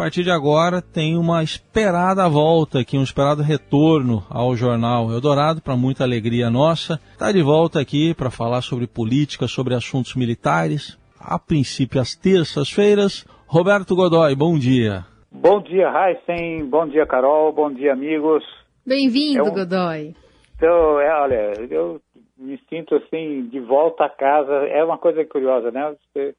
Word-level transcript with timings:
partir 0.00 0.22
de 0.22 0.30
agora 0.30 0.80
tem 0.80 1.14
uma 1.14 1.42
esperada 1.42 2.26
volta 2.26 2.80
aqui, 2.80 2.96
um 2.96 3.02
esperado 3.02 3.42
retorno 3.42 4.24
ao 4.30 4.56
jornal 4.56 5.12
Eldorado, 5.12 5.60
para 5.60 5.76
muita 5.76 6.04
alegria 6.04 6.48
nossa. 6.48 6.94
Está 7.12 7.30
de 7.30 7.42
volta 7.42 7.78
aqui 7.78 8.14
para 8.14 8.30
falar 8.30 8.62
sobre 8.62 8.86
política, 8.86 9.46
sobre 9.46 9.74
assuntos 9.74 10.14
militares. 10.16 10.98
A 11.20 11.38
princípio, 11.38 12.00
às 12.00 12.14
terças-feiras. 12.14 13.26
Roberto 13.46 13.94
Godoy, 13.94 14.34
bom 14.34 14.58
dia. 14.58 15.04
Bom 15.30 15.60
dia, 15.60 15.92
Heisen. 15.92 16.64
Bom 16.64 16.88
dia, 16.88 17.04
Carol. 17.04 17.52
Bom 17.52 17.70
dia, 17.70 17.92
amigos. 17.92 18.42
Bem-vindo, 18.86 19.40
é 19.40 19.42
um... 19.42 19.52
Godoy. 19.52 20.14
Então, 20.56 20.98
é, 20.98 21.14
olha, 21.20 21.52
eu 21.68 22.00
me 22.38 22.58
sinto 22.70 22.94
assim, 22.94 23.46
de 23.48 23.60
volta 23.60 24.06
a 24.06 24.08
casa. 24.08 24.66
É 24.66 24.82
uma 24.82 24.96
coisa 24.96 25.22
curiosa, 25.26 25.70
né? 25.70 25.94
Você 26.14 26.34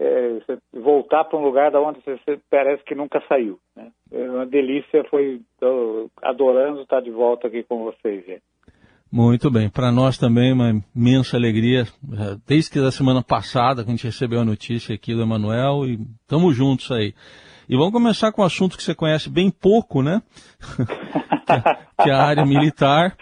é, 0.00 0.38
voltar 0.72 1.24
para 1.24 1.38
um 1.38 1.44
lugar 1.44 1.70
da 1.70 1.80
onde 1.80 2.00
você 2.00 2.38
parece 2.50 2.82
que 2.84 2.94
nunca 2.94 3.22
saiu. 3.28 3.58
Né? 3.76 3.90
É 4.12 4.30
uma 4.30 4.46
delícia, 4.46 5.04
foi 5.10 5.40
adorando 6.22 6.82
estar 6.82 7.00
de 7.00 7.10
volta 7.10 7.48
aqui 7.48 7.62
com 7.62 7.84
vocês. 7.84 8.24
Gente. 8.26 8.42
Muito 9.10 9.48
bem, 9.48 9.70
para 9.70 9.92
nós 9.92 10.18
também 10.18 10.52
uma 10.52 10.82
imensa 10.94 11.36
alegria, 11.36 11.82
é, 11.82 12.36
desde 12.46 12.70
que 12.70 12.80
da 12.80 12.90
semana 12.90 13.22
passada 13.22 13.84
que 13.84 13.88
a 13.88 13.92
gente 13.92 14.06
recebeu 14.06 14.40
a 14.40 14.44
notícia 14.44 14.94
aqui 14.94 15.14
do 15.14 15.22
Emanuel 15.22 15.86
e 15.86 16.00
estamos 16.22 16.56
juntos 16.56 16.90
aí. 16.90 17.14
E 17.68 17.76
vamos 17.76 17.92
começar 17.92 18.32
com 18.32 18.42
um 18.42 18.44
assunto 18.44 18.76
que 18.76 18.82
você 18.82 18.94
conhece 18.94 19.30
bem 19.30 19.50
pouco, 19.50 20.02
né? 20.02 20.20
que 22.02 22.10
é 22.10 22.12
a 22.12 22.24
área 22.24 22.44
militar. 22.44 23.16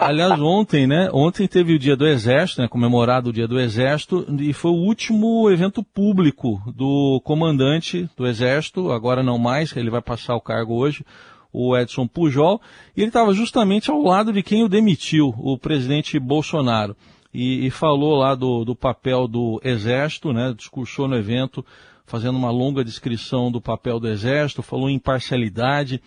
Aliás, 0.00 0.40
ontem, 0.40 0.86
né? 0.86 1.08
Ontem 1.12 1.46
teve 1.46 1.74
o 1.74 1.78
Dia 1.78 1.96
do 1.96 2.06
Exército, 2.06 2.60
né? 2.60 2.68
Comemorado 2.68 3.30
o 3.30 3.32
Dia 3.32 3.46
do 3.46 3.60
Exército, 3.60 4.26
e 4.40 4.52
foi 4.52 4.70
o 4.72 4.74
último 4.74 5.48
evento 5.50 5.82
público 5.82 6.60
do 6.74 7.20
comandante 7.24 8.08
do 8.16 8.26
Exército, 8.26 8.90
agora 8.90 9.22
não 9.22 9.38
mais, 9.38 9.76
ele 9.76 9.90
vai 9.90 10.02
passar 10.02 10.34
o 10.34 10.40
cargo 10.40 10.74
hoje, 10.74 11.04
o 11.52 11.76
Edson 11.76 12.06
Pujol, 12.06 12.60
e 12.96 13.00
ele 13.00 13.08
estava 13.08 13.32
justamente 13.32 13.90
ao 13.90 14.02
lado 14.02 14.32
de 14.32 14.42
quem 14.42 14.64
o 14.64 14.68
demitiu, 14.68 15.32
o 15.38 15.56
presidente 15.56 16.18
Bolsonaro. 16.18 16.96
E, 17.32 17.66
e 17.66 17.70
falou 17.70 18.16
lá 18.16 18.34
do, 18.34 18.64
do 18.64 18.74
papel 18.74 19.28
do 19.28 19.60
Exército, 19.62 20.32
né? 20.32 20.52
Discursou 20.56 21.06
no 21.06 21.16
evento, 21.16 21.64
fazendo 22.06 22.36
uma 22.36 22.50
longa 22.50 22.84
descrição 22.84 23.52
do 23.52 23.60
papel 23.60 24.00
do 24.00 24.08
Exército, 24.08 24.62
falou 24.62 24.90
em 24.90 24.94
imparcialidade 24.94 26.00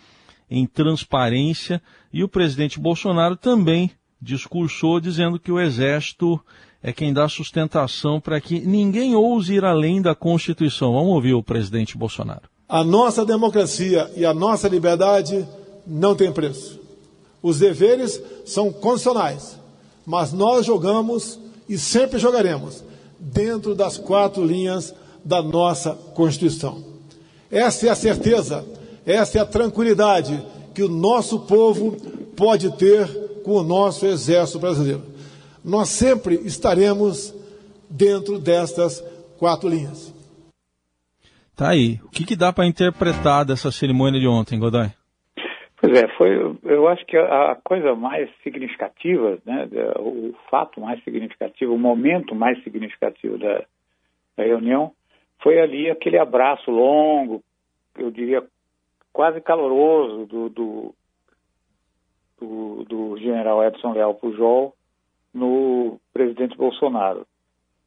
em 0.50 0.66
transparência, 0.66 1.80
e 2.12 2.24
o 2.24 2.28
presidente 2.28 2.80
Bolsonaro 2.80 3.36
também 3.36 3.90
discursou 4.20 5.00
dizendo 5.00 5.38
que 5.38 5.52
o 5.52 5.60
Exército 5.60 6.40
é 6.82 6.92
quem 6.92 7.12
dá 7.12 7.28
sustentação 7.28 8.20
para 8.20 8.40
que 8.40 8.60
ninguém 8.60 9.14
ouse 9.14 9.54
ir 9.54 9.64
além 9.64 10.02
da 10.02 10.14
Constituição. 10.14 10.92
Vamos 10.92 11.14
ouvir 11.14 11.34
o 11.34 11.42
presidente 11.42 11.96
Bolsonaro. 11.96 12.48
A 12.68 12.82
nossa 12.82 13.24
democracia 13.24 14.10
e 14.16 14.24
a 14.24 14.32
nossa 14.32 14.68
liberdade 14.68 15.46
não 15.86 16.14
tem 16.14 16.32
preço. 16.32 16.80
Os 17.42 17.58
deveres 17.58 18.20
são 18.44 18.72
constitucionais, 18.72 19.58
mas 20.06 20.32
nós 20.32 20.66
jogamos 20.66 21.38
e 21.68 21.78
sempre 21.78 22.18
jogaremos 22.18 22.82
dentro 23.18 23.74
das 23.74 23.98
quatro 23.98 24.44
linhas 24.44 24.94
da 25.24 25.42
nossa 25.42 25.92
Constituição. 26.14 26.82
Essa 27.50 27.88
é 27.88 27.90
a 27.90 27.94
certeza 27.94 28.64
essa 29.06 29.38
é 29.38 29.40
a 29.40 29.46
tranquilidade 29.46 30.40
que 30.74 30.82
o 30.82 30.88
nosso 30.88 31.46
povo 31.46 31.96
pode 32.36 32.76
ter 32.76 33.06
com 33.44 33.52
o 33.52 33.62
nosso 33.62 34.06
exército 34.06 34.58
brasileiro. 34.58 35.02
Nós 35.64 35.88
sempre 35.88 36.34
estaremos 36.36 37.34
dentro 37.90 38.38
destas 38.38 39.00
quatro 39.38 39.68
linhas. 39.68 40.14
Tá 41.56 41.70
aí. 41.70 41.98
O 42.04 42.10
que, 42.10 42.24
que 42.24 42.36
dá 42.36 42.52
para 42.52 42.66
interpretar 42.66 43.44
dessa 43.44 43.70
cerimônia 43.70 44.20
de 44.20 44.26
ontem, 44.26 44.58
Godoy? 44.58 44.88
Pois 45.80 45.98
é, 45.98 46.08
foi, 46.16 46.56
eu 46.64 46.88
acho 46.88 47.04
que 47.06 47.16
a 47.16 47.56
coisa 47.64 47.94
mais 47.94 48.28
significativa, 48.42 49.38
né, 49.46 49.66
o 49.98 50.34
fato 50.50 50.78
mais 50.78 51.02
significativo, 51.04 51.74
o 51.74 51.78
momento 51.78 52.34
mais 52.34 52.62
significativo 52.62 53.38
da, 53.38 53.64
da 54.36 54.44
reunião 54.44 54.92
foi 55.42 55.58
ali 55.58 55.90
aquele 55.90 56.18
abraço 56.18 56.70
longo, 56.70 57.42
eu 57.98 58.10
diria 58.10 58.42
quase 59.12 59.40
caloroso 59.40 60.26
do, 60.26 60.48
do, 60.48 60.94
do, 62.40 62.84
do 62.84 63.16
general 63.18 63.64
Edson 63.64 63.92
Leal 63.92 64.14
Pujol 64.14 64.74
no 65.32 65.98
presidente 66.12 66.56
Bolsonaro. 66.56 67.26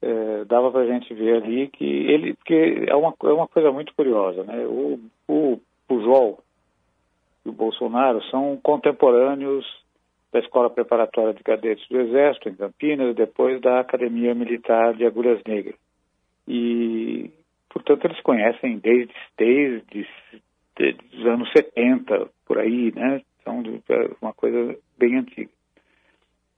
É, 0.01 0.45
dava 0.45 0.69
para 0.69 0.81
a 0.81 0.85
gente 0.85 1.13
ver 1.13 1.41
ali 1.41 1.69
que 1.69 1.85
ele, 1.85 2.34
porque 2.34 2.85
é 2.88 2.95
uma, 2.95 3.13
é 3.23 3.34
uma 3.34 3.47
coisa 3.47 3.72
muito 3.72 3.94
curiosa, 3.95 4.44
né? 4.44 4.66
O, 4.66 5.00
o 5.28 5.59
Pujol 5.88 6.39
e 7.45 7.50
o 7.50 7.53
Bolsonaro 7.53 8.22
são 8.25 8.59
contemporâneos 8.61 9.66
da 10.31 10.40
Escola 10.40 10.69
Preparatória 10.69 11.34
de 11.34 11.44
Cadetes 11.44 11.88
do 11.88 12.01
Exército, 12.01 12.50
em 12.50 12.55
Campinas, 12.55 13.16
depois 13.16 13.61
da 13.61 13.79
Academia 13.79 14.34
Militar 14.34 14.94
de 14.95 15.05
Agulhas 15.05 15.41
Negras. 15.45 15.75
E, 16.47 17.29
portanto, 17.69 18.05
eles 18.05 18.19
conhecem 18.22 18.79
desde, 18.79 19.13
desde 19.38 20.07
dos 20.75 21.25
anos 21.25 21.51
70, 21.51 22.29
por 22.45 22.57
aí, 22.57 22.91
né? 22.95 23.22
Então, 23.41 23.61
uma 24.22 24.34
coisa 24.34 24.78
bem 24.97 25.17
antiga. 25.17 25.50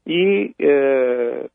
E 0.06 0.54
é, 0.60 1.50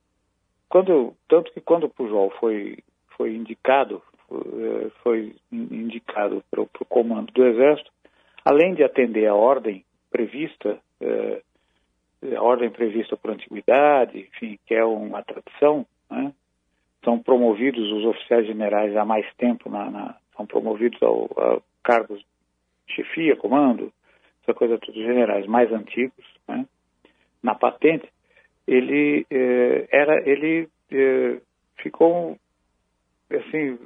quando, 0.69 1.15
tanto 1.28 1.53
que 1.53 1.60
quando 1.60 1.84
o 1.84 1.88
Pujol 1.88 2.31
foi, 2.41 2.78
foi 3.16 3.34
indicado, 3.34 4.03
é, 4.31 4.91
foi 5.03 5.34
indicado 5.53 6.43
para 6.50 6.62
o 6.62 6.69
comando 6.88 7.32
do 7.32 7.47
Exército, 7.47 7.91
além 8.44 8.75
de 8.75 8.82
atender 8.82 9.27
a 9.27 9.34
ordem 9.34 9.84
prevista, 10.10 10.78
é, 11.00 11.42
a 12.37 12.42
ordem 12.42 12.71
prevista 12.71 13.16
por 13.16 13.31
antiguidade, 13.31 14.19
enfim, 14.19 14.59
que 14.66 14.75
é 14.75 14.84
uma 14.84 15.22
tradição, 15.22 15.87
né? 16.10 16.32
são 17.04 17.19
promovidos 17.19 17.91
os 17.92 18.04
oficiais 18.04 18.47
generais 18.47 18.94
há 18.97 19.04
mais 19.04 19.27
tempo, 19.37 19.71
na, 19.71 19.91
na 19.91 20.16
são 20.37 20.47
promovidos 20.47 21.03
ao, 21.03 21.25
a 21.37 21.60
cargos 21.82 22.25
chefia, 22.91 23.37
comando, 23.37 23.93
essa 24.43 24.55
coisa 24.55 24.78
tudo 24.78 25.01
generais 25.01 25.47
mais 25.47 25.71
antigos, 25.73 26.25
né? 26.49 26.67
na 27.43 27.55
patente, 27.55 28.09
ele 28.67 29.27
eh, 29.31 29.89
era, 29.91 30.28
ele 30.28 30.69
eh, 30.93 31.41
ficou 31.77 32.37
assim, 33.31 33.78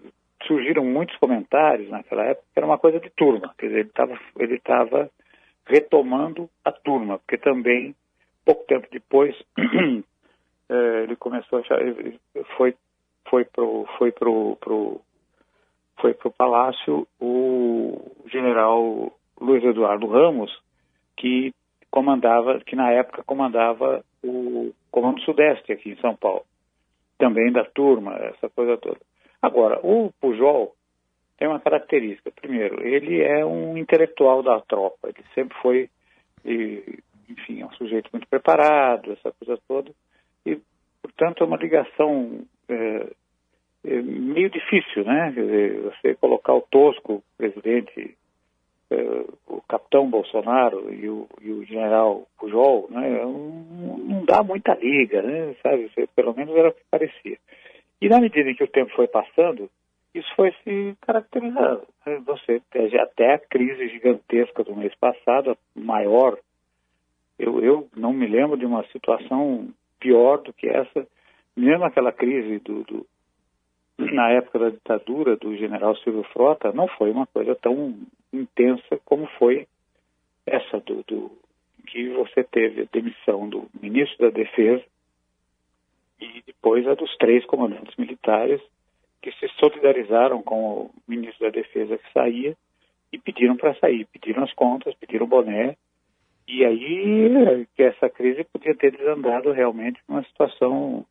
surgiram 0.46 0.84
muitos 0.84 1.16
comentários 1.18 1.88
naquela 1.90 2.24
época, 2.24 2.46
era 2.56 2.66
uma 2.66 2.78
coisa 2.78 2.98
de 3.00 3.10
turma, 3.10 3.54
quer 3.58 3.66
dizer, 3.66 3.80
ele 3.80 3.88
estava 3.88 4.18
ele 4.38 4.54
estava 4.56 5.10
retomando 5.66 6.48
a 6.64 6.72
turma, 6.72 7.18
porque 7.18 7.38
também 7.38 7.94
pouco 8.44 8.64
tempo 8.66 8.86
depois 8.90 9.34
eh, 9.58 11.02
ele 11.04 11.16
começou 11.16 11.62
a 11.70 11.80
ele 11.80 12.18
foi 12.56 12.74
foi 13.28 13.44
pro 13.44 13.86
foi 13.98 14.12
pro, 14.12 14.56
pro 14.56 15.00
foi 16.00 16.14
para 16.14 16.28
o 16.28 16.32
Palácio 16.32 17.06
o 17.20 18.12
general 18.26 19.12
Luiz 19.40 19.64
Eduardo 19.64 20.06
Ramos, 20.06 20.50
que 21.16 21.52
comandava, 21.90 22.60
que 22.60 22.76
na 22.76 22.90
época 22.90 23.22
comandava 23.24 24.04
o 24.22 24.72
Comando 24.90 25.20
Sudeste 25.20 25.72
aqui 25.72 25.90
em 25.90 25.96
São 25.96 26.16
Paulo. 26.16 26.44
Também 27.18 27.52
da 27.52 27.64
turma, 27.64 28.14
essa 28.16 28.48
coisa 28.48 28.76
toda. 28.76 28.98
Agora, 29.40 29.78
o 29.84 30.12
Pujol 30.20 30.74
tem 31.38 31.48
uma 31.48 31.60
característica. 31.60 32.30
Primeiro, 32.30 32.84
ele 32.86 33.22
é 33.22 33.44
um 33.44 33.76
intelectual 33.76 34.42
da 34.42 34.60
tropa. 34.60 35.08
Ele 35.08 35.24
sempre 35.34 35.56
foi, 35.58 35.88
enfim, 37.28 37.62
é 37.62 37.66
um 37.66 37.72
sujeito 37.72 38.08
muito 38.12 38.26
preparado, 38.28 39.12
essa 39.12 39.32
coisa 39.32 39.60
toda. 39.68 39.92
E, 40.44 40.58
portanto, 41.02 41.44
é 41.44 41.46
uma 41.46 41.56
ligação 41.56 42.44
é 42.68 43.06
meio 43.84 44.50
difícil, 44.50 45.04
né? 45.04 45.30
Dizer, 45.34 45.80
você 45.82 46.14
colocar 46.14 46.54
o 46.54 46.62
Tosco, 46.62 47.22
presidente, 47.36 48.16
é, 48.90 49.24
o 49.46 49.60
capitão 49.68 50.08
Bolsonaro 50.08 50.92
e 50.92 51.08
o, 51.08 51.28
e 51.40 51.50
o 51.50 51.64
general 51.64 52.26
Pujol, 52.38 52.88
né? 52.90 53.22
Não, 53.22 53.32
não, 53.32 54.24
dá 54.24 54.42
muita 54.42 54.74
liga, 54.74 55.22
né? 55.22 55.54
Sabe? 55.62 55.88
Você, 55.88 56.06
pelo 56.14 56.34
menos 56.34 56.54
era 56.56 56.68
o 56.68 56.72
que 56.72 56.82
parecia. 56.90 57.38
E 58.00 58.08
na 58.08 58.20
medida 58.20 58.50
em 58.50 58.54
que 58.54 58.64
o 58.64 58.68
tempo 58.68 58.92
foi 58.94 59.06
passando, 59.06 59.70
isso 60.14 60.28
foi 60.36 60.52
se 60.62 60.96
caracterizando. 61.00 61.82
Né? 62.06 62.22
Você 62.26 62.62
até 62.98 63.34
a 63.34 63.38
crise 63.38 63.88
gigantesca 63.88 64.62
do 64.62 64.76
mês 64.76 64.94
passado, 64.94 65.56
maior, 65.74 66.38
eu, 67.38 67.60
eu 67.62 67.88
não 67.96 68.12
me 68.12 68.26
lembro 68.26 68.56
de 68.56 68.64
uma 68.64 68.84
situação 68.88 69.68
pior 69.98 70.38
do 70.38 70.52
que 70.52 70.68
essa, 70.68 71.06
mesmo 71.56 71.84
aquela 71.84 72.12
crise 72.12 72.58
do, 72.60 72.84
do 72.84 73.06
na 73.98 74.30
época 74.30 74.58
da 74.58 74.70
ditadura 74.70 75.36
do 75.36 75.56
general 75.56 75.96
Silvio 75.96 76.24
Frota, 76.24 76.72
não 76.72 76.88
foi 76.88 77.10
uma 77.10 77.26
coisa 77.26 77.54
tão 77.54 77.94
intensa 78.32 78.98
como 79.04 79.26
foi 79.38 79.66
essa 80.46 80.80
do, 80.80 81.02
do 81.06 81.30
que 81.86 82.08
você 82.10 82.42
teve 82.42 82.82
a 82.82 82.88
demissão 82.92 83.48
do 83.48 83.68
ministro 83.80 84.30
da 84.30 84.30
Defesa 84.30 84.84
e 86.20 86.42
depois 86.46 86.86
a 86.88 86.94
dos 86.94 87.14
três 87.16 87.44
comandantes 87.46 87.94
militares 87.96 88.60
que 89.22 89.32
se 89.32 89.48
solidarizaram 89.58 90.42
com 90.42 90.56
o 90.56 90.90
ministro 91.06 91.46
da 91.46 91.50
Defesa 91.50 91.96
que 91.96 92.12
saía 92.12 92.56
e 93.12 93.18
pediram 93.18 93.56
para 93.56 93.74
sair, 93.76 94.06
pediram 94.06 94.42
as 94.42 94.52
contas, 94.52 94.94
pediram 94.96 95.24
o 95.24 95.28
boné, 95.28 95.76
e 96.46 96.64
aí 96.64 97.66
que 97.74 97.82
essa 97.82 98.10
crise 98.10 98.44
podia 98.44 98.74
ter 98.74 98.90
desandado 98.90 99.52
realmente 99.52 100.00
uma 100.08 100.22
situação 100.24 101.06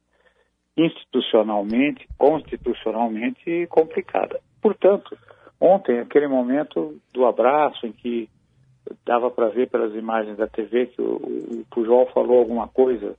institucionalmente, 0.75 2.07
constitucionalmente 2.17 3.67
complicada. 3.67 4.39
Portanto, 4.61 5.15
ontem, 5.59 5.99
aquele 5.99 6.27
momento 6.27 6.99
do 7.13 7.25
abraço 7.25 7.85
em 7.85 7.91
que 7.91 8.29
dava 9.05 9.29
para 9.29 9.49
ver 9.49 9.69
pelas 9.69 9.93
imagens 9.93 10.37
da 10.37 10.47
TV 10.47 10.87
que 10.87 11.01
o, 11.01 11.15
o 11.15 11.65
Pujol 11.69 12.07
falou 12.13 12.39
alguma 12.39 12.67
coisa 12.67 13.15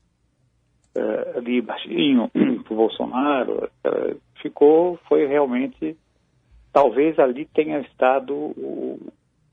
uh, 0.96 1.38
ali 1.38 1.60
baixinho 1.60 2.28
para 2.64 2.72
o 2.72 2.76
Bolsonaro, 2.76 3.70
uh, 3.86 4.20
ficou, 4.42 4.98
foi 5.08 5.26
realmente, 5.26 5.96
talvez 6.72 7.18
ali 7.18 7.46
tenha 7.46 7.80
estado 7.80 8.34
o, 8.34 9.00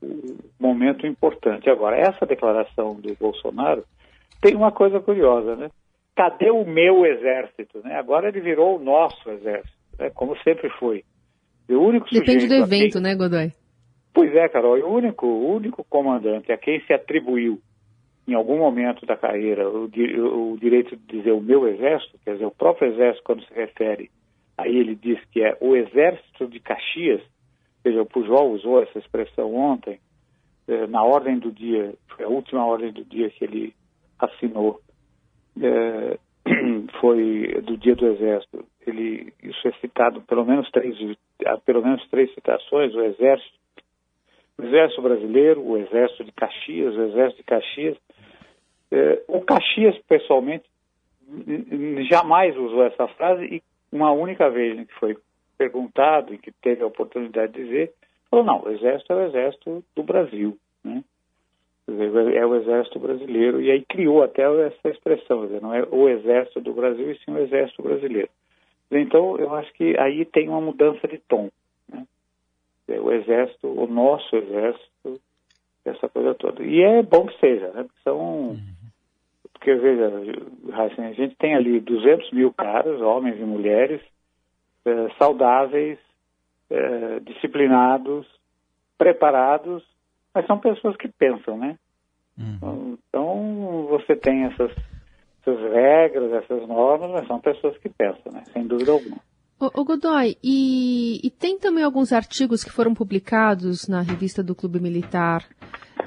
o 0.02 0.36
momento 0.58 1.06
importante. 1.06 1.70
Agora, 1.70 1.96
essa 1.96 2.26
declaração 2.26 2.94
do 2.94 3.14
Bolsonaro 3.14 3.84
tem 4.40 4.54
uma 4.54 4.72
coisa 4.72 5.00
curiosa, 5.00 5.54
né? 5.56 5.70
Cadê 6.14 6.50
o 6.50 6.64
meu 6.64 7.06
exército? 7.06 7.80
Né? 7.82 7.96
Agora 7.96 8.28
ele 8.28 8.40
virou 8.40 8.76
o 8.76 8.82
nosso 8.82 9.30
exército, 9.30 9.78
né? 9.98 10.10
como 10.10 10.36
sempre 10.42 10.68
foi. 10.78 11.04
O 11.68 11.74
único 11.74 12.06
Depende 12.10 12.46
do 12.46 12.54
evento, 12.54 12.94
quem... 12.94 13.02
né, 13.02 13.14
Godoy? 13.14 13.52
Pois 14.12 14.34
é, 14.34 14.48
Carol, 14.48 14.78
o 14.78 14.94
único, 14.94 15.26
o 15.26 15.54
único 15.54 15.82
comandante 15.84 16.52
a 16.52 16.58
quem 16.58 16.80
se 16.82 16.92
atribuiu 16.92 17.60
em 18.26 18.34
algum 18.34 18.58
momento 18.58 19.04
da 19.06 19.16
carreira 19.16 19.68
o, 19.68 19.84
o, 19.84 20.58
direito 20.58 20.96
de 20.96 21.18
dizer 21.18 21.32
o 21.32 21.40
meu 21.40 21.66
exército, 21.66 22.18
quer 22.24 22.34
dizer, 22.34 22.46
o 22.46 22.50
próprio 22.50 22.92
exército, 22.92 23.24
quando 23.24 23.44
se 23.44 23.54
refere 23.54 24.10
a 24.56 24.68
ele, 24.68 24.94
diz 24.94 25.18
que 25.30 25.42
é 25.42 25.56
o 25.60 25.74
exército 25.74 26.46
de 26.46 26.60
Caxias, 26.60 27.20
ou 27.20 27.82
seja, 27.82 28.02
o 28.02 28.06
Pujol 28.06 28.52
usou 28.52 28.82
essa 28.82 28.98
expressão 28.98 29.54
ontem, 29.54 29.98
eh, 30.68 30.86
na 30.86 31.02
ordem 31.02 31.38
do 31.38 31.50
dia, 31.50 31.94
foi 32.14 32.24
a 32.24 32.28
última 32.28 32.64
ordem 32.64 32.92
do 32.92 33.04
dia 33.04 33.28
que 33.30 33.44
ele 33.44 33.74
assinou, 34.18 34.80
eh, 35.60 36.18
foi 37.00 37.60
do 37.62 37.76
dia 37.76 37.94
do 37.94 38.06
exército. 38.06 38.64
Ele, 38.86 39.32
isso 39.42 39.68
é 39.68 39.72
citado 39.80 40.20
pelo 40.22 40.44
menos 40.44 40.70
três, 40.70 40.96
pelo 41.64 41.82
menos 41.82 42.06
três 42.08 42.32
citações, 42.34 42.94
o 42.94 43.00
exército 43.00 43.62
o 44.58 44.64
Exército 44.64 45.02
Brasileiro, 45.02 45.62
o 45.62 45.76
Exército 45.76 46.24
de 46.24 46.32
Caxias, 46.32 46.94
o 46.94 47.02
Exército 47.02 47.38
de 47.38 47.44
Caxias. 47.44 47.96
É, 48.90 49.22
o 49.26 49.40
Caxias, 49.40 49.98
pessoalmente, 50.06 50.64
jamais 52.08 52.56
usou 52.56 52.84
essa 52.84 53.08
frase 53.08 53.44
e 53.44 53.62
uma 53.90 54.12
única 54.12 54.50
vez 54.50 54.86
que 54.86 54.94
foi 54.94 55.16
perguntado 55.56 56.34
e 56.34 56.38
que 56.38 56.52
teve 56.52 56.82
a 56.82 56.86
oportunidade 56.86 57.52
de 57.52 57.64
dizer, 57.64 57.92
falou, 58.30 58.44
não, 58.44 58.62
o 58.62 58.70
Exército 58.70 59.12
é 59.12 59.16
o 59.16 59.26
Exército 59.26 59.84
do 59.96 60.02
Brasil, 60.02 60.56
né? 60.84 61.02
É 61.88 62.46
o 62.46 62.54
Exército 62.54 62.98
Brasileiro, 62.98 63.60
e 63.60 63.70
aí 63.70 63.84
criou 63.84 64.22
até 64.22 64.42
essa 64.66 64.88
expressão, 64.88 65.46
dizer, 65.46 65.60
não 65.60 65.74
é 65.74 65.86
o 65.90 66.08
Exército 66.08 66.60
do 66.60 66.72
Brasil, 66.72 67.10
e 67.10 67.18
sim 67.18 67.32
o 67.32 67.38
Exército 67.38 67.82
Brasileiro. 67.82 68.28
Então, 68.90 69.38
eu 69.38 69.54
acho 69.54 69.72
que 69.72 69.98
aí 69.98 70.24
tem 70.24 70.48
uma 70.48 70.60
mudança 70.60 71.08
de 71.08 71.18
tom 71.18 71.48
o 73.00 73.10
exército, 73.10 73.68
o 73.68 73.86
nosso 73.86 74.34
exército, 74.36 75.20
essa 75.84 76.08
coisa 76.08 76.34
toda. 76.34 76.62
E 76.62 76.82
é 76.82 77.02
bom 77.02 77.26
que 77.26 77.38
seja, 77.38 77.68
né? 77.72 77.86
São. 78.02 78.56
Porque, 79.52 79.74
veja, 79.74 80.10
assim, 80.74 81.02
a 81.02 81.12
gente 81.12 81.36
tem 81.36 81.54
ali 81.54 81.80
200 81.80 82.32
mil 82.32 82.52
caras, 82.52 83.00
homens 83.00 83.38
e 83.38 83.44
mulheres, 83.44 84.00
é, 84.84 85.08
saudáveis, 85.18 85.98
é, 86.68 87.20
disciplinados, 87.20 88.26
preparados, 88.98 89.84
mas 90.34 90.46
são 90.46 90.58
pessoas 90.58 90.96
que 90.96 91.08
pensam, 91.08 91.56
né? 91.58 91.76
Uhum. 92.38 92.96
Então, 93.08 93.86
você 93.90 94.16
tem 94.16 94.44
essas, 94.44 94.72
essas 95.40 95.72
regras, 95.72 96.32
essas 96.32 96.66
normas, 96.66 97.10
mas 97.10 97.26
são 97.26 97.40
pessoas 97.40 97.76
que 97.78 97.88
pensam, 97.88 98.32
né? 98.32 98.42
Sem 98.52 98.66
dúvida 98.66 98.92
alguma. 98.92 99.18
O, 99.60 99.84
Godoy, 99.84 100.36
e, 100.42 101.20
e, 101.24 101.30
tem 101.30 101.56
também 101.56 101.84
alguns 101.84 102.12
artigos 102.12 102.64
que 102.64 102.72
foram 102.72 102.92
publicados 102.92 103.86
na 103.86 104.00
revista 104.00 104.42
do 104.42 104.56
Clube 104.56 104.80
Militar 104.80 105.44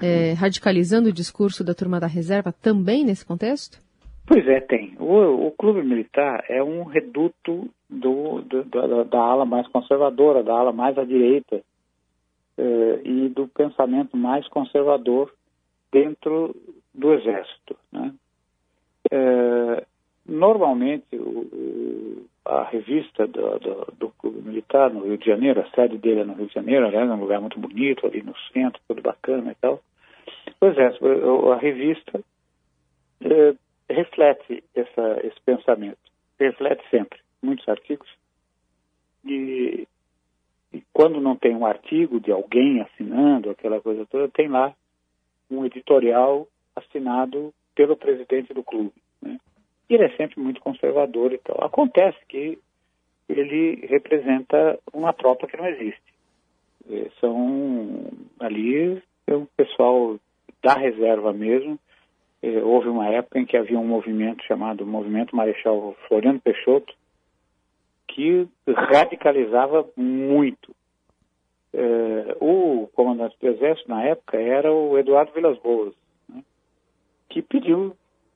é, 0.02 0.34
radicalizando 0.34 1.08
o 1.08 1.14
discurso 1.14 1.64
da 1.64 1.74
turma 1.74 1.98
da 1.98 2.08
reserva 2.08 2.52
também 2.52 3.06
nesse 3.06 3.26
contexto? 3.26 3.80
Pois 4.28 4.46
é, 4.48 4.60
tem. 4.60 4.98
O, 5.00 5.48
o 5.48 5.52
Clube 5.52 5.84
Militar 5.84 6.44
é 6.50 6.62
um 6.62 6.84
reduto 6.84 7.70
do, 7.90 8.42
do, 8.42 8.64
da, 8.66 9.04
da, 9.04 9.20
ala 9.20 9.46
mais 9.46 9.68
conservadora, 9.68 10.44
da 10.44 10.54
ala 10.54 10.74
mais 10.74 10.98
à 10.98 11.06
direita 11.06 11.62
é, 12.58 13.02
e 13.04 13.30
do 13.30 13.48
pensamento 13.48 14.16
mais 14.16 14.48
conservador 14.48 15.34
dentro 15.92 16.56
do 16.94 17.14
Exército. 17.14 17.76
Né? 17.92 18.14
É, 19.12 19.86
normalmente, 20.26 21.16
o, 21.16 22.26
a 22.46 22.64
revista 22.64 23.28
do, 23.28 23.60
do, 23.60 23.94
do, 23.98 24.10
Clube 24.20 24.42
Militar 24.42 24.94
no 24.94 25.06
Rio 25.06 25.18
de 25.18 25.26
Janeiro, 25.26 25.62
a 25.62 25.70
sede 25.72 25.98
dele 25.98 26.22
é 26.22 26.26
no 26.26 26.34
Rio 26.34 26.48
de 26.48 26.54
Janeiro, 26.54 26.86
é 26.86 27.04
um 27.04 27.20
lugar 27.20 27.42
muito 27.42 27.60
bonito, 27.60 28.06
ali 28.06 28.22
no 28.22 28.36
centro, 28.54 28.82
tudo 28.88 29.02
bacana 29.02 29.52
e 29.52 29.56
tal. 29.56 29.82
É, 30.62 31.52
a 31.52 31.58
revista 31.58 32.24
é, 33.22 33.56
reflete 33.90 34.64
essa, 34.76 35.20
esse 35.24 35.40
pensamento, 35.46 35.98
reflete 36.40 36.84
sempre, 36.90 37.20
muitos 37.42 37.68
artigos, 37.68 38.10
e, 39.26 39.88
e 40.76 40.84
quando 40.92 41.22
não 41.22 41.36
tem 41.36 41.56
um 41.56 41.66
artigo 41.66 42.20
de 42.20 42.32
alguém 42.32 42.82
assinando 42.82 43.50
aquela 43.50 43.80
coisa 43.80 44.06
toda, 44.06 44.28
tem 44.28 44.48
lá 44.50 44.74
um 45.50 45.66
editorial 45.66 46.48
assinado 46.76 47.54
pelo 47.74 47.96
presidente 47.96 48.54
do 48.54 48.64
clube. 48.64 48.94
Né? 49.22 49.38
ele 49.90 50.04
é 50.04 50.18
sempre 50.18 50.40
muito 50.40 50.60
conservador 50.62 51.32
e 51.32 51.38
tal. 51.38 51.64
Acontece 51.64 52.18
que 52.28 52.58
ele 53.30 53.86
representa 53.88 54.80
uma 54.94 55.14
tropa 55.14 55.48
que 55.48 55.58
não 55.58 55.68
existe. 55.68 56.02
É, 56.90 57.10
são 57.20 58.12
ali 58.40 59.02
é 59.28 59.36
um 59.36 59.46
pessoal 59.58 60.20
da 60.62 60.74
reserva 60.74 61.32
mesmo. 61.34 61.80
É, 62.42 62.62
houve 62.64 62.90
uma 62.90 63.08
época 63.08 63.40
em 63.40 63.46
que 63.46 63.58
havia 63.58 63.80
um 63.80 63.88
movimento 63.88 64.44
chamado 64.44 64.86
Movimento 64.86 65.36
Marechal 65.36 65.96
Floriano 66.08 66.40
Peixoto, 66.40 66.94
que 68.16 68.48
radicalizava 68.74 69.86
muito. 69.98 70.74
É, 71.74 72.38
o 72.40 72.88
comandante 72.96 73.36
do 73.42 73.48
Exército, 73.50 73.90
na 73.90 74.02
época, 74.04 74.38
era 74.40 74.72
o 74.72 74.98
Eduardo 74.98 75.34
Vilas 75.34 75.58
Boas, 75.60 75.94
né, 76.30 76.42
que 77.28 77.42
pediu 77.42 77.94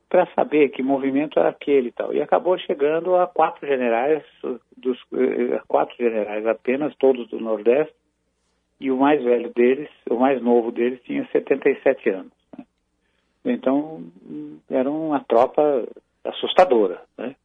para 0.10 0.28
saber 0.36 0.70
que 0.70 0.84
movimento 0.84 1.40
era 1.40 1.48
aquele 1.48 1.88
e 1.88 1.92
tal. 1.94 2.14
E 2.14 2.22
acabou 2.22 2.58
chegando 2.58 3.16
a 3.16 3.26
quatro 3.26 3.66
generais, 3.66 4.22
dos 4.76 5.00
eh, 5.14 5.62
quatro 5.66 5.96
generais 5.96 6.46
apenas, 6.46 6.94
todos 6.96 7.30
do 7.30 7.40
Nordeste, 7.40 7.94
e 8.82 8.92
o 8.92 8.98
mais 8.98 9.24
velho 9.24 9.54
deles, 9.54 9.90
o 10.10 10.16
mais 10.16 10.42
novo 10.42 10.72
deles, 10.74 11.00
tinha 11.04 11.26
77 11.32 12.10
anos. 12.10 12.34
Né? 12.58 12.66
Então, 13.46 14.04
era 14.70 14.90
uma 14.90 15.24
tropa 15.24 15.88
assustadora, 16.26 17.02
né? 17.18 17.36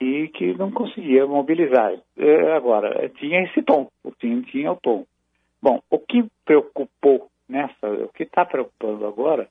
E 0.00 0.28
que 0.28 0.54
não 0.54 0.70
conseguia 0.70 1.26
mobilizar. 1.26 1.94
É, 2.16 2.52
agora, 2.52 3.08
tinha 3.10 3.42
esse 3.42 3.62
tom, 3.62 3.90
o 4.02 4.10
time 4.12 4.42
tinha 4.44 4.72
o 4.72 4.76
tom. 4.76 5.04
Bom, 5.62 5.82
o 5.90 5.98
que 5.98 6.24
preocupou 6.44 7.28
nessa, 7.48 7.86
o 7.86 8.08
que 8.08 8.22
está 8.22 8.44
preocupando 8.46 9.06
agora 9.06 9.48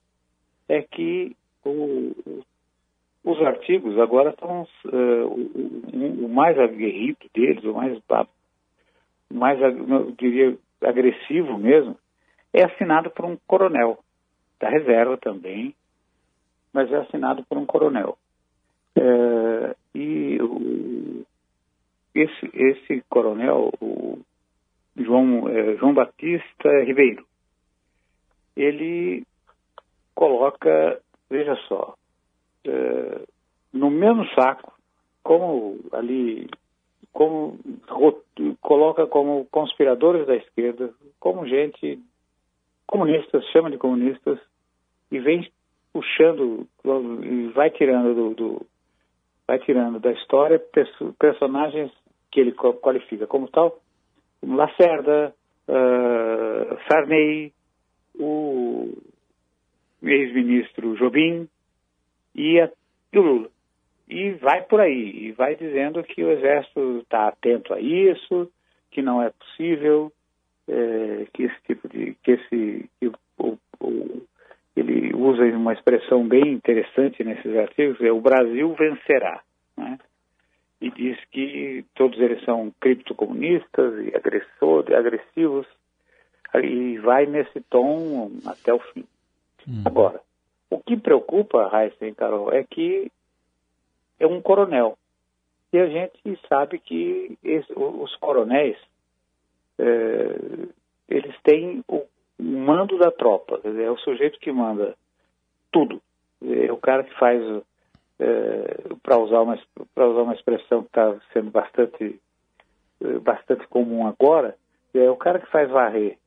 é 0.67 0.81
que 0.81 1.35
o, 1.63 2.43
os 3.23 3.41
artigos 3.41 3.99
agora 3.99 4.29
estão 4.31 4.63
uh, 4.85 5.25
o, 5.27 6.25
o, 6.25 6.29
mais 6.29 6.57
aguerrido 6.57 7.19
deles, 7.33 7.63
o 7.63 7.73
mais, 7.73 7.99
mais 9.31 9.61
eu 9.61 10.11
diria 10.11 10.57
agressivo 10.81 11.57
mesmo, 11.57 11.97
é 12.53 12.63
assinado 12.63 13.09
por 13.11 13.25
um 13.25 13.37
coronel 13.45 13.99
da 14.59 14.69
reserva 14.69 15.17
também, 15.17 15.75
mas 16.73 16.91
é 16.91 16.97
assinado 16.97 17.43
por 17.47 17.57
um 17.57 17.65
coronel. 17.65 18.17
Uh, 18.97 19.75
e 19.93 20.37
o, 20.41 21.25
esse, 22.15 22.49
esse 22.53 23.03
coronel, 23.09 23.71
o 23.81 24.19
João, 24.95 25.43
uh, 25.43 25.77
João 25.77 25.93
Batista 25.93 26.83
Ribeiro, 26.83 27.25
ele 28.55 29.23
coloca 30.15 30.99
veja 31.29 31.55
só, 31.67 31.95
é, 32.65 33.21
no 33.71 33.89
mesmo 33.89 34.25
saco, 34.33 34.73
como 35.23 35.79
ali, 35.93 36.49
como 37.13 37.59
coloca 38.61 39.05
como 39.05 39.45
conspiradores 39.51 40.25
da 40.25 40.35
esquerda, 40.35 40.93
como 41.19 41.47
gente 41.47 41.99
comunistas, 42.87 43.45
chama 43.51 43.69
de 43.69 43.77
comunistas, 43.77 44.39
e 45.11 45.19
vem 45.19 45.47
puxando, 45.93 46.67
e 47.23 47.47
vai 47.49 47.69
tirando 47.69 48.15
do, 48.15 48.33
do 48.33 48.65
vai 49.49 49.57
tirando 49.57 49.99
da 49.99 50.11
história 50.11 50.61
personagens 51.17 51.91
que 52.31 52.39
ele 52.39 52.53
qualifica 52.53 53.25
como 53.25 53.47
tal, 53.47 53.79
como 54.39 54.55
Lacerda, 54.55 55.33
uh, 55.67 56.77
Sarney, 56.87 57.51
o 58.13 58.95
ex-ministro 60.03 60.95
Jobim 60.97 61.49
e, 62.35 62.61
a, 62.61 62.69
e 63.11 63.17
o 63.17 63.21
Lula. 63.23 63.49
E 64.07 64.33
vai 64.33 64.61
por 64.65 64.81
aí, 64.81 65.29
e 65.29 65.31
vai 65.31 65.55
dizendo 65.55 66.03
que 66.03 66.23
o 66.23 66.29
Exército 66.29 66.99
está 66.99 67.27
atento 67.27 67.73
a 67.73 67.81
isso, 67.81 68.51
que 68.91 69.01
não 69.01 69.19
é 69.19 69.31
possível, 69.31 70.11
é, 70.67 71.25
que 71.33 71.43
esse 71.43 71.61
tipo 71.65 71.87
de. 71.89 72.15
que 72.21 72.31
esse. 72.31 72.89
Que 72.99 73.07
o, 73.39 73.57
o, 73.79 74.21
ele 74.79 75.13
usa 75.13 75.43
uma 75.55 75.73
expressão 75.73 76.27
bem 76.27 76.53
interessante 76.53 77.23
nesses 77.23 77.55
artigos, 77.55 77.99
é 78.01 78.11
o 78.11 78.21
Brasil 78.21 78.73
vencerá. 78.75 79.41
Né? 79.77 79.99
E 80.81 80.89
diz 80.91 81.17
que 81.31 81.85
todos 81.95 82.17
eles 82.19 82.43
são 82.45 82.73
criptocomunistas 82.79 84.05
e 84.05 84.15
agressores, 84.15 84.95
agressivos, 84.95 85.67
e 86.63 86.97
vai 86.99 87.25
nesse 87.25 87.59
tom 87.69 88.31
até 88.45 88.73
o 88.73 88.79
fim. 88.79 89.03
Hum. 89.67 89.83
Agora, 89.85 90.21
o 90.69 90.79
que 90.79 90.95
preocupa, 90.95 91.69
e 92.01 92.11
Carol, 92.13 92.53
é 92.53 92.63
que 92.63 93.11
é 94.19 94.25
um 94.25 94.41
coronel. 94.41 94.97
E 95.71 95.77
a 95.77 95.87
gente 95.87 96.39
sabe 96.47 96.79
que 96.79 97.37
esse, 97.43 97.71
os 97.75 98.15
coronéis, 98.15 98.77
é, 99.77 100.35
eles 101.07 101.35
têm 101.43 101.83
o 101.87 102.05
mando 102.39 102.97
da 102.97 103.11
tropa, 103.11 103.59
é 103.63 103.91
o 103.91 103.97
sujeito 103.97 104.39
que 104.39 104.51
manda 104.51 104.95
tudo. 105.71 106.01
É 106.41 106.71
o 106.71 106.77
cara 106.77 107.03
que 107.03 107.13
faz, 107.15 107.41
é, 108.19 108.83
para 109.03 109.17
usar, 109.17 109.41
uma, 109.41 109.59
usar 109.97 110.21
uma 110.21 110.33
expressão 110.33 110.81
que 110.81 110.87
está 110.87 111.19
sendo 111.33 111.51
bastante, 111.51 112.19
é, 113.03 113.19
bastante 113.19 113.67
comum 113.67 114.07
agora, 114.07 114.55
é 114.93 115.09
o 115.09 115.17
cara 115.17 115.39
que 115.39 115.51
faz 115.51 115.69
varrer, 115.69 116.17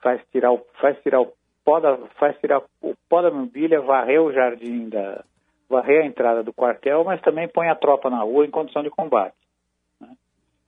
faz 0.00 0.20
tirar 0.32 0.52
o, 0.52 0.64
faz 0.80 0.98
tirar 1.02 1.20
o 1.20 1.32
pó 1.64 1.78
da, 1.78 1.96
faz 2.18 2.36
tirar 2.40 2.62
o 2.80 2.94
pó 3.08 3.22
da 3.22 3.30
mobília, 3.30 3.80
varrer 3.80 4.20
o 4.20 4.32
jardim 4.32 4.88
da, 4.88 5.24
varrer 5.68 6.02
a 6.02 6.06
entrada 6.06 6.42
do 6.42 6.52
quartel, 6.52 7.04
mas 7.04 7.20
também 7.20 7.48
põe 7.48 7.68
a 7.68 7.74
tropa 7.74 8.10
na 8.10 8.22
rua 8.22 8.46
em 8.46 8.50
condição 8.50 8.82
de 8.82 8.90
combate. 8.90 9.36
Né? 10.00 10.08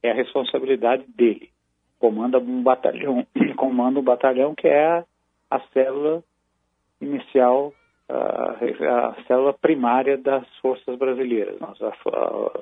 É 0.02 0.10
a 0.10 0.14
responsabilidade 0.14 1.04
dele. 1.08 1.50
Comanda 1.98 2.38
um 2.38 2.62
batalhão, 2.62 3.26
comanda 3.56 3.98
um 3.98 4.02
batalhão 4.02 4.54
que 4.54 4.68
é 4.68 5.04
a, 5.50 5.60
célula 5.72 6.22
inicial, 7.00 7.72
a, 8.08 8.52
a, 8.52 9.24
célula 9.26 9.52
primária 9.54 10.16
das 10.16 10.46
forças 10.58 10.96
brasileiras. 10.98 11.58
Nossa, 11.58 11.88
a, 11.88 12.60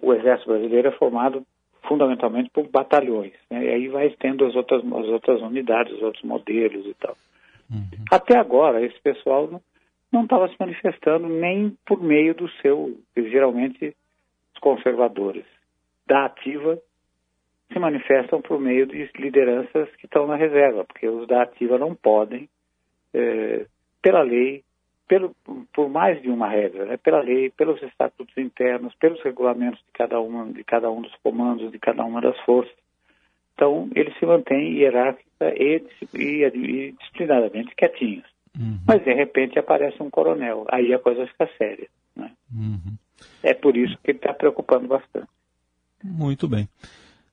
o 0.00 0.12
exército 0.12 0.50
brasileiro 0.50 0.88
é 0.88 0.92
formado 0.92 1.44
fundamentalmente 1.86 2.50
por 2.50 2.68
batalhões. 2.68 3.32
Né? 3.50 3.64
E 3.64 3.68
aí 3.68 3.88
vai 3.88 4.10
tendo 4.18 4.44
as 4.44 4.54
outras, 4.54 4.82
as 4.84 5.06
outras 5.08 5.40
unidades, 5.40 5.94
os 5.94 6.02
outros 6.02 6.24
modelos 6.24 6.86
e 6.86 6.94
tal. 6.94 7.16
Uhum. 7.70 7.86
Até 8.10 8.38
agora, 8.38 8.84
esse 8.84 9.00
pessoal 9.00 9.48
não, 9.48 9.60
não 10.12 10.24
estava 10.24 10.48
se 10.48 10.56
manifestando 10.58 11.28
nem 11.28 11.76
por 11.86 12.02
meio 12.02 12.34
do 12.34 12.48
seu, 12.60 12.96
geralmente, 13.16 13.96
os 14.54 14.60
conservadores 14.60 15.44
da 16.06 16.26
ativa 16.26 16.78
se 17.72 17.78
manifestam 17.78 18.40
por 18.40 18.60
meio 18.60 18.86
de 18.86 19.10
lideranças 19.18 19.88
que 19.96 20.06
estão 20.06 20.26
na 20.26 20.36
reserva, 20.36 20.84
porque 20.84 21.08
os 21.08 21.26
da 21.26 21.42
ativa 21.42 21.78
não 21.78 21.94
podem, 21.94 22.48
é, 23.12 23.66
pela 24.00 24.22
lei, 24.22 24.62
pelo, 25.08 25.34
por 25.72 25.88
mais 25.88 26.20
de 26.22 26.28
uma 26.28 26.48
regra, 26.48 26.84
né, 26.84 26.96
pela 26.96 27.20
lei, 27.20 27.50
pelos 27.50 27.80
estatutos 27.82 28.36
internos, 28.36 28.94
pelos 28.96 29.20
regulamentos 29.22 29.80
de 29.80 29.92
cada, 29.92 30.20
uma, 30.20 30.46
de 30.52 30.64
cada 30.64 30.90
um 30.90 31.00
dos 31.00 31.14
comandos, 31.22 31.70
de 31.70 31.78
cada 31.78 32.04
uma 32.04 32.20
das 32.20 32.38
forças. 32.40 32.74
Então, 33.54 33.88
eles 33.94 34.16
se 34.18 34.26
mantêm 34.26 34.74
hierárquica 34.74 35.54
e, 35.56 35.82
e, 36.14 36.44
e 36.44 36.92
disciplinadamente 36.92 37.74
quietinhos. 37.74 38.26
Uhum. 38.58 38.78
Mas 38.86 39.02
de 39.04 39.12
repente 39.12 39.58
aparece 39.58 40.02
um 40.02 40.10
coronel, 40.10 40.66
aí 40.70 40.92
a 40.92 40.98
coisa 40.98 41.26
fica 41.26 41.48
séria. 41.58 41.88
Né? 42.14 42.32
Uhum. 42.52 42.96
É 43.42 43.54
por 43.54 43.76
isso 43.76 43.96
que 44.02 44.10
ele 44.10 44.18
está 44.18 44.32
preocupando 44.32 44.88
bastante. 44.88 45.28
Muito 46.02 46.48
bem. 46.48 46.68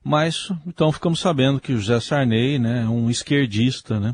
Mas 0.03 0.51
então 0.67 0.91
ficamos 0.91 1.19
sabendo 1.19 1.59
que 1.59 1.73
o 1.73 1.77
José 1.77 1.99
Sarney 1.99 2.59
né, 2.59 2.83
é 2.85 2.89
um 2.89 3.09
esquerdista, 3.09 3.99
né? 3.99 4.13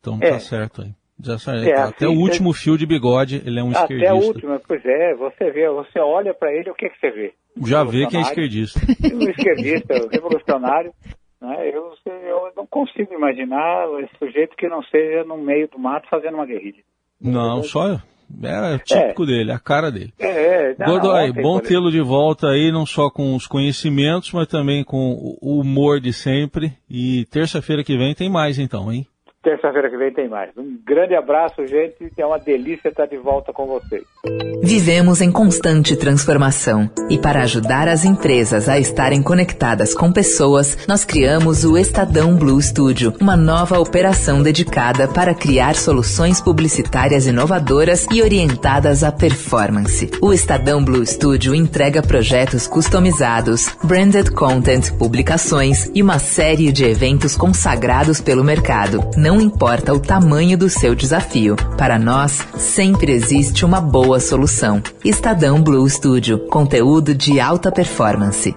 Então 0.00 0.18
tá 0.18 0.28
é. 0.28 0.38
certo 0.38 0.82
aí. 0.82 0.92
José 1.18 1.38
Sarney, 1.38 1.70
é, 1.70 1.80
até 1.80 2.06
assim, 2.06 2.16
o 2.16 2.20
último 2.20 2.50
é... 2.50 2.54
fio 2.54 2.78
de 2.78 2.86
bigode, 2.86 3.42
ele 3.44 3.58
é 3.58 3.62
um 3.62 3.70
até 3.70 3.80
esquerdista. 3.80 4.14
Até 4.14 4.24
o 4.24 4.26
último, 4.26 4.60
pois 4.66 4.84
é, 4.84 5.14
você 5.14 5.50
vê, 5.50 5.68
você 5.68 5.98
olha 5.98 6.34
para 6.34 6.52
ele, 6.52 6.70
o 6.70 6.74
que, 6.74 6.88
que 6.88 7.00
você 7.00 7.10
vê? 7.10 7.34
Já 7.64 7.84
vê 7.84 8.06
que 8.06 8.16
é 8.16 8.20
esquerdista. 8.20 8.80
Um 9.14 9.30
esquerdista, 9.30 9.94
revolucionário, 10.10 10.92
né? 11.40 11.68
Eu, 11.68 11.92
eu 12.06 12.52
não 12.56 12.66
consigo 12.66 13.14
imaginar 13.14 13.86
esse 14.02 14.16
sujeito 14.18 14.56
que 14.56 14.68
não 14.68 14.82
seja 14.84 15.24
no 15.24 15.38
meio 15.38 15.68
do 15.68 15.78
mato 15.78 16.08
fazendo 16.08 16.34
uma 16.34 16.46
guerrilha. 16.46 16.82
Não, 17.20 17.62
só 17.62 18.00
é 18.42 18.78
típico 18.78 19.24
é. 19.24 19.26
dele, 19.26 19.52
a 19.52 19.58
cara 19.58 19.90
dele. 19.90 20.12
É, 20.18 20.70
é. 20.70 20.74
Godoy, 20.74 21.32
bom 21.32 21.58
tê-lo 21.60 21.90
de 21.90 22.00
volta 22.00 22.48
aí, 22.48 22.72
não 22.72 22.86
só 22.86 23.10
com 23.10 23.34
os 23.34 23.46
conhecimentos, 23.46 24.32
mas 24.32 24.48
também 24.48 24.84
com 24.84 25.36
o 25.40 25.60
humor 25.60 26.00
de 26.00 26.12
sempre. 26.12 26.72
E 26.88 27.24
terça-feira 27.26 27.84
que 27.84 27.96
vem 27.96 28.14
tem 28.14 28.30
mais 28.30 28.58
então, 28.58 28.92
hein? 28.92 29.06
Terça-feira 29.44 29.90
que 29.90 29.96
vem 29.98 30.10
tem 30.10 30.26
mais. 30.26 30.56
Um 30.56 30.78
grande 30.86 31.14
abraço, 31.14 31.66
gente. 31.66 32.10
É 32.16 32.24
uma 32.24 32.38
delícia 32.38 32.88
estar 32.88 33.04
de 33.04 33.18
volta 33.18 33.52
com 33.52 33.66
vocês. 33.66 34.02
Vivemos 34.62 35.20
em 35.20 35.30
constante 35.30 35.94
transformação 35.94 36.88
e 37.10 37.18
para 37.18 37.42
ajudar 37.42 37.86
as 37.86 38.06
empresas 38.06 38.66
a 38.66 38.78
estarem 38.78 39.22
conectadas 39.22 39.92
com 39.92 40.10
pessoas, 40.10 40.86
nós 40.88 41.04
criamos 41.04 41.64
o 41.64 41.76
Estadão 41.76 42.34
Blue 42.34 42.60
Studio, 42.62 43.12
uma 43.20 43.36
nova 43.36 43.78
operação 43.78 44.42
dedicada 44.42 45.06
para 45.06 45.34
criar 45.34 45.74
soluções 45.74 46.40
publicitárias 46.40 47.26
inovadoras 47.26 48.06
e 48.10 48.22
orientadas 48.22 49.04
à 49.04 49.12
performance. 49.12 50.10
O 50.22 50.32
Estadão 50.32 50.82
Blue 50.82 51.04
Studio 51.04 51.54
entrega 51.54 52.02
projetos 52.02 52.66
customizados, 52.66 53.76
branded 53.84 54.30
content, 54.30 54.90
publicações 54.98 55.90
e 55.94 56.02
uma 56.02 56.18
série 56.18 56.72
de 56.72 56.86
eventos 56.86 57.36
consagrados 57.36 58.18
pelo 58.22 58.42
mercado. 58.42 59.04
Não 59.14 59.33
não 59.34 59.40
importa 59.40 59.92
o 59.92 59.98
tamanho 59.98 60.56
do 60.56 60.68
seu 60.68 60.94
desafio. 60.94 61.56
Para 61.76 61.98
nós, 61.98 62.46
sempre 62.56 63.10
existe 63.10 63.64
uma 63.64 63.80
boa 63.80 64.20
solução. 64.20 64.80
Estadão 65.04 65.60
Blue 65.60 65.90
Studio, 65.90 66.46
conteúdo 66.46 67.12
de 67.12 67.40
alta 67.40 67.72
performance. 67.72 68.54